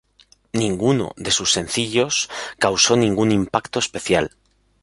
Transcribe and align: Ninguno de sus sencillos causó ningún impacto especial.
Ninguno 0.53 1.13
de 1.15 1.29
sus 1.29 1.51
sencillos 1.51 2.27
causó 2.57 2.95
ningún 2.97 3.31
impacto 3.31 3.77
especial. 3.77 4.31